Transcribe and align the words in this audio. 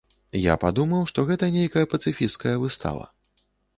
Я 0.43 0.53
падумаў, 0.63 1.03
што 1.11 1.25
гэта 1.31 1.49
нейкая 1.57 1.83
пацыфісцкая 1.93 2.55
выстава. 2.65 3.05